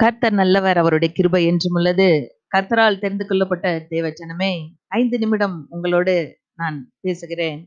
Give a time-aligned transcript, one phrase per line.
[0.00, 2.06] கர்த்தர் நல்லவர் அவருடைய கிருபை என்றும் உள்ளது.
[2.54, 4.52] கர்த்தரால் தெரிந்து கொள்ளப்பட்ட தேவச்சனமே
[4.98, 6.14] ஐந்து நிமிடம் உங்களோடு
[6.54, 7.58] நான் பேசுகிறேன்.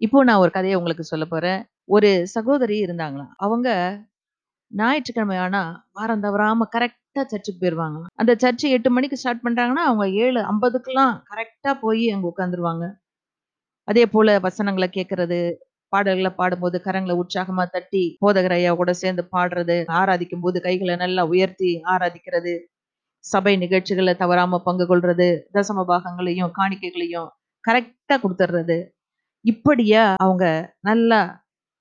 [0.00, 1.60] இப்போ நான் ஒரு கதையை உங்களுக்கு சொல்ல போறேன்.
[1.88, 3.68] ஒரு சகோதரி இருந்தாங்களாம் அவங்க
[4.70, 5.62] ஞாயிற்றுக்கிழமை ஆனா
[5.92, 8.00] வாரம் தவறாம கரெக்டா சர்ச்சுக்கு போயிருவாங்க.
[8.14, 12.84] அந்த சர்ச்சு எட்டு மணிக்கு ஸ்டார்ட் பண்றாங்கன்னா அவங்க ஏழு ஐம்பதுக்கெல்லாம் கரெக்டா போய் அங்க உட்காந்துருவாங்க
[13.88, 15.38] அதே போல வசனங்களை கேட்கறது
[15.92, 21.70] பாடல்களை பாடும்போது கரங்களை உற்சாகமா தட்டி போதகர் ஐயா கூட சேர்ந்து பாடுறது ஆராதிக்கும் போது கைகளை நல்லா உயர்த்தி
[21.94, 22.54] ஆராதிக்கிறது
[23.24, 27.30] சபை நிகழ்ச்சிகளை தவறாம பங்கு கொள்றது தசம பாகங்களையும் காணிக்கைகளையும்
[27.64, 28.78] கரெக்டா கொடுத்துடுறது
[29.44, 30.44] இப்படியா அவங்க
[30.80, 31.20] நல்லா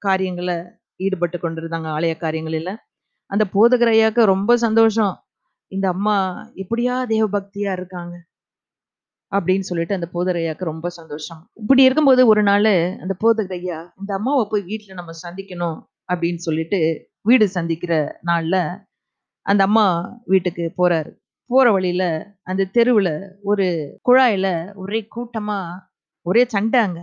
[0.02, 0.58] காரியங்களை
[1.00, 2.70] ஈடுபட்டு கொண்டிருந்தாங்க ஆலய காரியங்களில.
[3.32, 5.16] அந்த போதகர் ஐயாக்கு ரொம்ப சந்தோஷம்.
[5.72, 6.16] இந்த அம்மா
[6.64, 8.16] எப்படியா தேவ பக்தியா இருக்காங்க.
[9.32, 11.42] அப்படின்னு சொல்லிட்டு அந்த போதரையாக்கு ரொம்ப சந்தோஷம்.
[11.62, 12.72] இப்படி இருக்கும்போது ஒரு நாள்
[13.04, 15.78] அந்த போதகையா இந்த அம்மாவை போய் வீட்டுல நம்ம சந்திக்கணும்
[16.10, 16.80] அப்படின்னு சொல்லிட்டு
[17.22, 17.94] வீடு சந்திக்கிற
[18.30, 18.56] நாள்ல
[19.46, 19.86] அந்த அம்மா
[20.26, 21.12] வீட்டுக்கு போறாரு.
[21.50, 22.04] போற வழியில
[22.44, 23.10] அந்த தெருவுல
[23.44, 23.66] ஒரு
[24.08, 25.60] குழாயில ஒரே கூட்டமா
[26.26, 27.00] ஒரே சண்டை அங்க.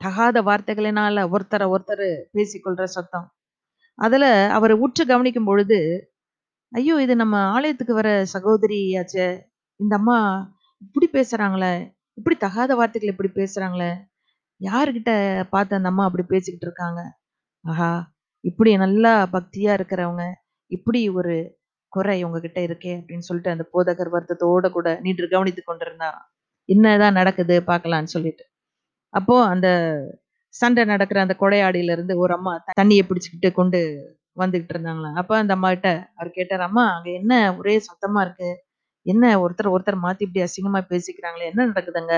[0.00, 3.26] தகாத வார்த்தைகளினால ஒருத்தரை ஒருத்தர் பேசிக்கொள்ற சத்தம்.
[3.98, 4.24] அதுல
[4.56, 5.78] அவரை உற்று கவனிக்கும் பொழுது
[6.72, 9.28] ஐயோ இது நம்ம ஆலயத்துக்கு வர சகோதரியாச்சே
[9.80, 10.18] இந்த அம்மா
[10.82, 11.72] இப்படி பேசுறாங்களே?
[12.18, 13.90] இப்படி தகாத வார்த்தைகள் இப்படி பேசுறாங்களே?
[14.60, 15.12] யாருக்கிட்ட
[15.52, 17.00] பார்த்து அந்த அம்மா அப்படி பேசிக்கிட்டு இருக்காங்க?
[17.64, 17.90] ஆஹா
[18.44, 20.24] இப்படி நல்லா பக்தியா இருக்கிறவங்க
[20.70, 21.34] இப்படி ஒரு
[21.92, 26.10] குறை உங்ககிட்ட இருக்கே அப்படின்னு சொல்லிட்டு அந்த போதகர் வருத்தத்தோட கூட நீட்டு கவனித்து கொண்டிருந்தா
[26.68, 28.44] என்னதான் நடக்குது பார்க்கலான்னு சொல்லிட்டு.
[29.14, 29.68] அப்போ அந்த
[30.54, 33.80] சண்டை நடக்கிற அந்த கொடையாடியில இருந்து ஒரு அம்மா தண்ணியை பிடிச்சுக்கிட்டு கொண்டு
[34.36, 38.50] வந்துகிட்டு இருந்தாங்களா அப்ப அந்த அம்மா கிட்ட அவர் கேட்டார் அம்மா அங்க என்ன ஒரே சத்தமா இருக்கு?
[39.10, 42.14] என்ன ஒருத்தர் ஒருத்தர் மாத்தி இப்படி அசிங்கமா பேசிக்கிறாங்களே என்ன நடக்குதுங்க?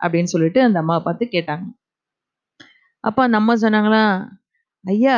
[0.00, 1.64] அப்படின்னு சொல்லிட்டு அந்த அம்மாவை பார்த்து கேட்டாங்க.
[3.04, 4.04] அப்ப அந்த அம்மா சொன்னாங்களா
[4.84, 5.16] ஐயா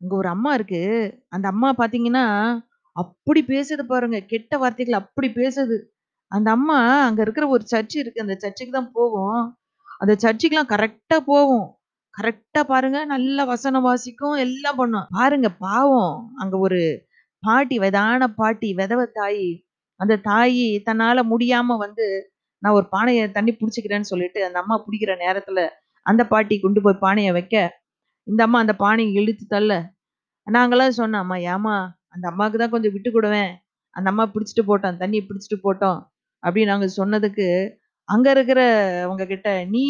[0.00, 0.82] உங்க ஒரு அம்மா இருக்கு.
[1.28, 2.24] அந்த அம்மா பாத்தீங்கன்னா
[2.96, 4.18] அப்படி பேசுது பாருங்க.
[4.32, 5.76] கெட்ட வார்த்தைகள் அப்படி பேசுது.
[6.32, 8.24] அந்த அம்மா அங்க இருக்கிற ஒரு சர்ச் இருக்கு.
[8.24, 9.40] அந்த சர்ச்சுக்கு தான் போகும்
[10.00, 11.66] அந்த சர்ச்சுக்கெல்லாம் கரெக்டா போகும்
[12.14, 12.98] கரெக்டா பாருங்க.
[13.04, 14.36] நல்ல வசனம் வாசிக்கும்.
[14.36, 15.06] எல்லாம் பண்ணும்.
[15.10, 16.14] பாருங்க பாவம்.
[16.36, 16.80] அங்க ஒரு
[17.42, 19.44] பாட்டி வயதான பாட்டி விதவ தாய்
[20.00, 22.06] அந்த தாயி தன்னால முடியாம வந்து
[22.62, 25.60] நான் ஒரு பானையை தண்ணி பிடிச்சிக்கிறேன்னு சொல்லிட்டு அந்த அம்மா பிடிக்கிற நேரத்துல
[26.06, 27.56] அந்த பாட்டி கொண்டு போய் பானையை வைக்க
[28.26, 29.72] இந்த அம்மா அந்த பானையை இழுத்து தள்ள.
[30.46, 31.76] நாங்களாம் சொன்னோம் அம்மா ஏமா
[32.14, 33.52] அந்த அம்மாவுக்கு தான் கொஞ்சம் விட்டு கொடுவேன்.
[33.96, 35.98] அந்த அம்மா பிடிச்சிட்டு போட்டோம் தண்ணியை பிடிச்சிட்டு போட்டோம்.
[36.42, 37.46] அப்படின்னு நாங்கள் சொன்னதுக்கு
[38.08, 39.82] அங்க இருக்கிறவங்க கிட்ட நீ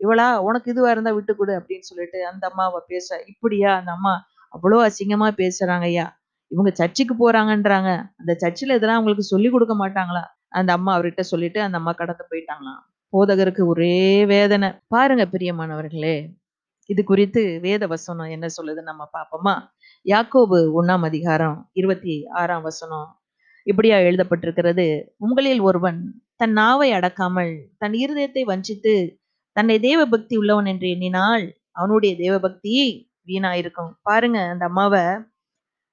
[0.00, 1.54] இவளா உனக்கு இதுவா இருந்தா விட்டு கொடு.
[1.60, 4.14] அப்படின்னு சொல்லிட்டு அந்த அம்மாவை பேச இப்படியா அந்த அம்மா
[4.52, 6.06] அவ்வளோ அசிங்கமா பேசுறாங்க ஐயா
[6.50, 7.90] இவங்க சர்ச்சுக்கு போறாங்கன்றாங்க.
[8.20, 10.24] அந்த சர்ச்சில் இதெல்லாம் அவங்களுக்கு சொல்லி கொடுக்க மாட்டாங்களா?
[10.50, 12.80] அந்த அம்மா அவர்கிட்ட சொல்லிட்டு அந்த அம்மா கடந்து போயிட்டாங்களாம்.
[13.12, 13.96] போதகருக்கு ஒரே
[14.32, 14.68] வேதனை.
[14.88, 16.16] பாருங்க பிரியமானவர்களே
[16.90, 19.54] இது குறித்து வேத வசனம் என்ன சொல்லுது நம்ம பார்ப்போமா?
[20.06, 23.08] யாக்கோபு ஒன்னாம் அதிகாரம் இருபத்தி ஆறாம் வசனம்.
[23.66, 24.86] இப்படியா எழுதப்பட்டிருக்கிறது.
[25.18, 26.00] உங்களில் ஒருவன்
[26.36, 28.94] தன் நாவை அடக்காமல் தன் இருதயத்தை வஞ்சித்து
[29.56, 32.74] தன்னை தேவ பக்தி உள்ளவன் என்று எண்ணினால் அவனுடைய தேவ பக்தி
[33.28, 35.02] வீணா இருக்கும் பாருங்க அந்த அம்மாவை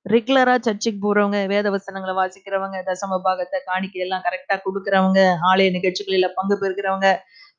[0.06, 5.20] ரெகுலரா சர்ச்சுக்கு போறவங்க வேத வசனங்களை வாசிக்கிறவங்க தசம பாகத்தை காணிக்கை எல்லாம் கரெக்டா கொடுக்கறவங்க
[5.50, 7.10] ஆலய நிகழ்ச்சிகளில பங்கு பெறுகிறவங்க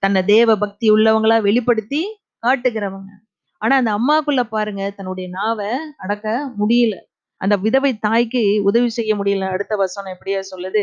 [0.03, 2.01] தன்னை தேவ பக்தி உள்ளவங்களா வெளிப்படுத்தி
[2.43, 3.11] காட்டுகிறவங்க.
[3.63, 6.27] ஆனா அந்த அம்மாக்குள்ள பாருங்க தன்னுடைய நாவை அடக்க
[6.61, 6.95] முடியல.
[7.41, 9.45] அந்த விதவை தாய்க்கு உதவி செய்ய முடியல.
[9.55, 10.83] அடுத்த வசனம் எப்படியா சொல்லுது?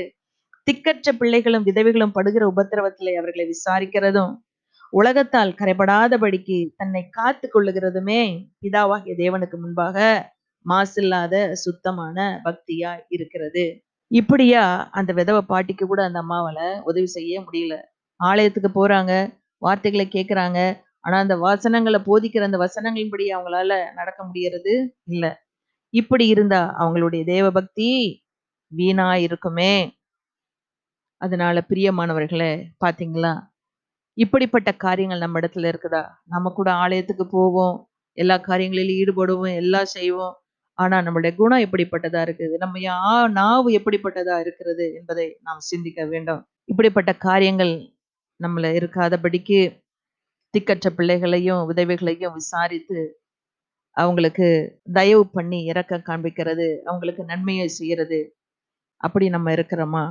[0.67, 4.33] திக்கற்ற பிள்ளைகளும் விதவைகளும் படுகிற உபத்திரவத்திலே அவர்களை விசாரிக்கிறதும்
[4.93, 8.21] உலகத்தால் கரைபடாதபடிக்கு தன்னை காத்து கொள்ளுகிறதுமே
[8.63, 9.97] பிதாவாகிய தேவனுக்கு முன்பாக
[10.65, 13.65] மாசில்லாத சுத்தமான பக்தியா இருக்கிறது.
[14.11, 14.63] இப்படியா
[14.97, 16.59] அந்த விதவை பாட்டிக்கு கூட அந்த அம்மாவால
[16.89, 17.75] உதவி செய்ய முடியல.
[18.19, 19.13] ஆலயத்துக்கு போறாங்க
[19.61, 20.59] வார்த்தைகளை கேட்கறாங்க
[21.05, 24.73] ஆனா அந்த வசனங்களை போதிக்கிற அந்த வசனங்களின்படி அவங்களால நடக்க முடியறது
[25.07, 25.25] இல்ல.
[25.93, 27.89] இப்படி இருந்தா அவங்களுடைய தேவ பக்தி
[28.71, 29.73] வீணா இருக்குமே
[31.21, 32.51] அதனால பிரியமானவர்களே
[32.83, 33.31] பாத்தீங்களா?
[34.17, 36.03] இப்படிப்பட்ட காரியங்கள் நம்ம இடத்துல இருக்குதா?
[36.25, 37.75] நம்ம கூட ஆலயத்துக்கு போவோம்
[38.17, 40.35] எல்லா காரியங்களிலும் ஈடுபடுவோம் எல்லாம் செய்வோம்.
[40.79, 42.55] ஆனா நம்மளுடைய குணம் எப்படிப்பட்டதா இருக்குது?
[42.63, 42.97] நம்ம யா
[43.37, 46.41] நாவு எப்படிப்பட்டதா இருக்கிறது என்பதை நாம் சிந்திக்க வேண்டும்.
[46.71, 47.73] இப்படிப்பட்ட காரியங்கள்
[48.39, 49.59] நம்மள இருக்காதபடிக்கு
[50.53, 52.99] திக்கற்ற பிள்ளைகளையும் உதவிகளையும் விசாரித்து
[53.97, 54.47] அவங்களுக்கு
[54.97, 58.19] தயவு பண்ணி இறக்க காண்பிக்கிறது அவங்களுக்கு நன்மையை செய்யறது
[59.01, 60.03] அப்படி நம்ம இருக்கிறோமா?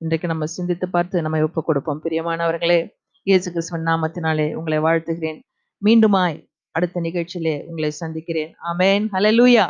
[0.00, 2.80] இன்றைக்கு நம்ம சிந்தித்து பார்த்து நம்ம ஒப்பு கொடுப்போம் பிரியமானவர்களே
[3.26, 5.38] இயேசு கிறிஸ்துவன் நாமத்தினாலே உங்களை வாழ்த்துகிறேன்.
[5.82, 6.38] மீண்டுமாய்
[6.72, 8.56] அடுத்த நிகழ்ச்சியிலே உங்களை சந்திக்கிறேன்.
[8.72, 9.66] அமேன் ஹலலூயா